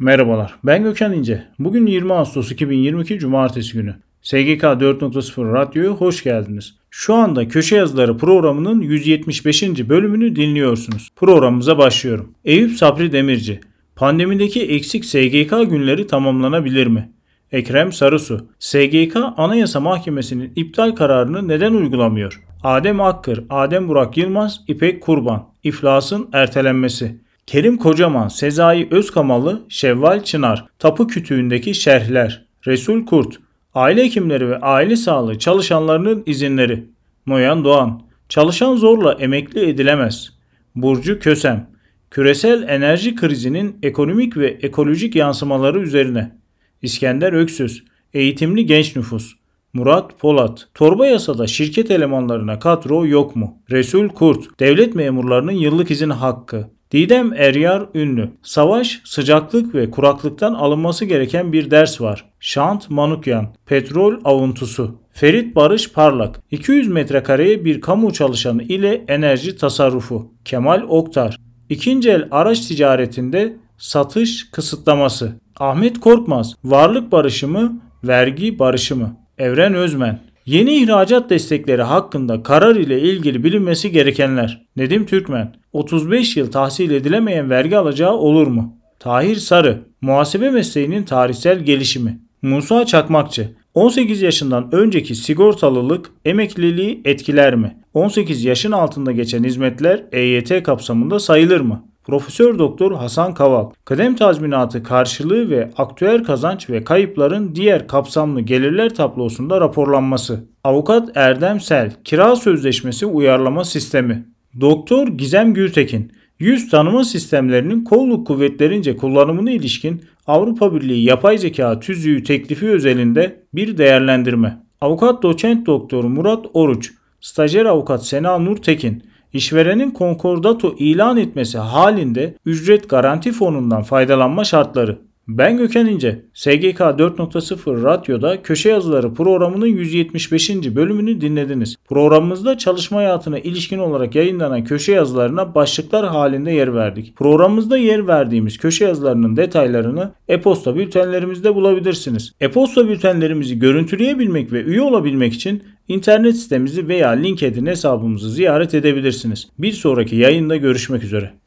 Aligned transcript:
Merhabalar, 0.00 0.54
ben 0.64 0.82
Gökhan 0.82 1.12
İnce. 1.12 1.44
Bugün 1.58 1.86
20 1.86 2.12
Ağustos 2.12 2.52
2022 2.52 3.18
Cumartesi 3.18 3.72
günü. 3.72 3.94
SGK 4.22 4.62
4.0 4.62 5.52
Radyo'ya 5.52 5.90
hoş 5.90 6.22
geldiniz. 6.22 6.74
Şu 6.90 7.14
anda 7.14 7.48
Köşe 7.48 7.76
Yazıları 7.76 8.16
programının 8.16 8.80
175. 8.80 9.62
bölümünü 9.62 10.36
dinliyorsunuz. 10.36 11.08
Programımıza 11.16 11.78
başlıyorum. 11.78 12.34
Eyüp 12.44 12.72
Sabri 12.72 13.12
Demirci, 13.12 13.60
pandemideki 13.96 14.62
eksik 14.62 15.04
SGK 15.04 15.70
günleri 15.70 16.06
tamamlanabilir 16.06 16.86
mi? 16.86 17.12
Ekrem 17.52 17.92
Sarısu, 17.92 18.48
SGK 18.58 19.16
Anayasa 19.36 19.80
Mahkemesi'nin 19.80 20.52
iptal 20.56 20.90
kararını 20.94 21.48
neden 21.48 21.72
uygulamıyor? 21.72 22.42
Adem 22.62 23.00
Akkır, 23.00 23.44
Adem 23.50 23.88
Burak 23.88 24.16
Yılmaz, 24.16 24.60
İpek 24.68 25.02
Kurban, 25.02 25.48
iflasın 25.64 26.28
ertelenmesi. 26.32 27.20
Kerim 27.50 27.76
Kocaman, 27.76 28.28
Sezai 28.28 28.88
Özkamalı, 28.90 29.62
Şevval 29.68 30.24
Çınar, 30.24 30.66
Tapu 30.78 31.06
Kütüğündeki 31.06 31.74
Şerhler, 31.74 32.44
Resul 32.66 33.06
Kurt, 33.06 33.36
Aile 33.74 34.04
Hekimleri 34.04 34.48
ve 34.48 34.58
Aile 34.58 34.96
Sağlığı 34.96 35.38
çalışanlarının 35.38 36.22
izinleri, 36.26 36.86
Noyan 37.26 37.64
Doğan, 37.64 38.02
Çalışan 38.28 38.76
zorla 38.76 39.12
emekli 39.12 39.68
edilemez, 39.68 40.32
Burcu 40.74 41.18
Kösem, 41.18 41.70
Küresel 42.10 42.68
enerji 42.68 43.14
krizinin 43.14 43.78
ekonomik 43.82 44.36
ve 44.36 44.46
ekolojik 44.62 45.16
yansımaları 45.16 45.80
üzerine, 45.80 46.36
İskender 46.82 47.32
Öksüz, 47.32 47.84
Eğitimli 48.14 48.66
Genç 48.66 48.96
Nüfus, 48.96 49.32
Murat 49.72 50.18
Polat, 50.18 50.68
torba 50.74 51.06
yasada 51.06 51.46
şirket 51.46 51.90
elemanlarına 51.90 52.58
kadro 52.58 53.06
yok 53.06 53.36
mu? 53.36 53.58
Resul 53.70 54.08
Kurt, 54.08 54.60
devlet 54.60 54.94
memurlarının 54.94 55.52
yıllık 55.52 55.90
izin 55.90 56.10
hakkı. 56.10 56.79
Didem 56.92 57.32
Eryar 57.32 57.86
Ünlü, 57.94 58.30
savaş, 58.42 59.00
sıcaklık 59.04 59.74
ve 59.74 59.90
kuraklıktan 59.90 60.54
alınması 60.54 61.04
gereken 61.04 61.52
bir 61.52 61.70
ders 61.70 62.00
var. 62.00 62.24
Şant 62.40 62.90
Manukyan, 62.90 63.54
petrol 63.66 64.20
avuntusu. 64.24 65.00
Ferit 65.12 65.56
Barış 65.56 65.92
Parlak, 65.92 66.40
200 66.50 66.88
metrekareye 66.88 67.64
bir 67.64 67.80
kamu 67.80 68.12
çalışanı 68.12 68.62
ile 68.62 69.04
enerji 69.08 69.56
tasarrufu. 69.56 70.32
Kemal 70.44 70.82
Oktar, 70.88 71.36
ikinci 71.68 72.10
el 72.10 72.28
araç 72.30 72.60
ticaretinde 72.60 73.56
satış 73.78 74.50
kısıtlaması. 74.50 75.40
Ahmet 75.56 76.00
Korkmaz, 76.00 76.54
varlık 76.64 77.12
barışımı, 77.12 77.82
vergi 78.04 78.58
barışımı. 78.58 79.16
Evren 79.38 79.74
Özmen, 79.74 80.20
Yeni 80.46 80.74
ihracat 80.74 81.30
destekleri 81.30 81.82
hakkında 81.82 82.42
karar 82.42 82.76
ile 82.76 83.00
ilgili 83.00 83.44
bilinmesi 83.44 83.92
gerekenler. 83.92 84.66
Nedim 84.76 85.06
Türkmen, 85.06 85.54
35 85.72 86.36
yıl 86.36 86.50
tahsil 86.50 86.90
edilemeyen 86.90 87.50
vergi 87.50 87.76
alacağı 87.76 88.12
olur 88.12 88.46
mu? 88.46 88.76
Tahir 88.98 89.36
Sarı, 89.36 89.82
muhasebe 90.00 90.50
mesleğinin 90.50 91.02
tarihsel 91.02 91.58
gelişimi. 91.58 92.20
Musa 92.42 92.86
Çakmakçı, 92.86 93.52
18 93.74 94.22
yaşından 94.22 94.68
önceki 94.72 95.14
sigortalılık 95.14 96.10
emekliliği 96.24 97.00
etkiler 97.04 97.54
mi? 97.54 97.76
18 97.94 98.44
yaşın 98.44 98.72
altında 98.72 99.12
geçen 99.12 99.44
hizmetler 99.44 100.04
EYT 100.12 100.62
kapsamında 100.62 101.18
sayılır 101.18 101.60
mı? 101.60 101.89
Profesör 102.04 102.58
Doktor 102.58 102.92
Hasan 102.92 103.34
Kaval, 103.34 103.70
kıdem 103.84 104.16
tazminatı 104.16 104.82
karşılığı 104.82 105.50
ve 105.50 105.70
aktüel 105.76 106.24
kazanç 106.24 106.70
ve 106.70 106.84
kayıpların 106.84 107.54
diğer 107.54 107.88
kapsamlı 107.88 108.40
gelirler 108.40 108.94
tablosunda 108.94 109.60
raporlanması. 109.60 110.44
Avukat 110.64 111.08
Erdem 111.14 111.60
Sel, 111.60 111.92
kira 112.04 112.36
sözleşmesi 112.36 113.06
uyarlama 113.06 113.64
sistemi. 113.64 114.26
Doktor 114.60 115.08
Gizem 115.08 115.54
Gültekin, 115.54 116.12
yüz 116.38 116.70
tanıma 116.70 117.04
sistemlerinin 117.04 117.84
kolluk 117.84 118.26
kuvvetlerince 118.26 118.96
kullanımına 118.96 119.50
ilişkin 119.50 120.02
Avrupa 120.26 120.74
Birliği 120.74 121.04
yapay 121.04 121.38
zeka 121.38 121.80
tüzüğü 121.80 122.24
teklifi 122.24 122.68
özelinde 122.68 123.42
bir 123.54 123.78
değerlendirme. 123.78 124.62
Avukat 124.80 125.22
doçent 125.22 125.66
doktor 125.66 126.04
Murat 126.04 126.46
Oruç, 126.54 126.92
stajyer 127.20 127.64
avukat 127.66 128.06
Sena 128.06 128.38
Nurtekin, 128.38 129.02
işverenin 129.32 129.90
konkordato 129.90 130.74
ilan 130.78 131.16
etmesi 131.16 131.58
halinde 131.58 132.34
ücret 132.46 132.88
garanti 132.88 133.32
fonundan 133.32 133.82
faydalanma 133.82 134.44
şartları. 134.44 134.98
Ben 135.38 135.56
Gökhan 135.56 135.86
İnce. 135.86 136.22
SGK 136.34 136.80
4.0 136.80 137.82
Radyo'da 137.82 138.42
Köşe 138.42 138.68
Yazıları 138.68 139.14
programının 139.14 139.66
175. 139.66 140.50
bölümünü 140.50 141.20
dinlediniz. 141.20 141.76
Programımızda 141.88 142.58
çalışma 142.58 142.98
hayatına 142.98 143.38
ilişkin 143.38 143.78
olarak 143.78 144.14
yayınlanan 144.14 144.64
köşe 144.64 144.92
yazılarına 144.92 145.54
başlıklar 145.54 146.06
halinde 146.06 146.50
yer 146.50 146.74
verdik. 146.74 147.16
Programımızda 147.16 147.78
yer 147.78 148.06
verdiğimiz 148.06 148.58
köşe 148.58 148.84
yazılarının 148.84 149.36
detaylarını 149.36 150.12
e-posta 150.28 150.76
bültenlerimizde 150.76 151.54
bulabilirsiniz. 151.54 152.32
E-posta 152.40 152.88
bültenlerimizi 152.88 153.58
görüntüleyebilmek 153.58 154.52
ve 154.52 154.62
üye 154.62 154.82
olabilmek 154.82 155.32
için 155.32 155.62
internet 155.90 156.36
sitemizi 156.36 156.88
veya 156.88 157.08
LinkedIn 157.08 157.66
hesabımızı 157.66 158.30
ziyaret 158.30 158.74
edebilirsiniz. 158.74 159.48
Bir 159.58 159.72
sonraki 159.72 160.16
yayında 160.16 160.56
görüşmek 160.56 161.02
üzere. 161.02 161.32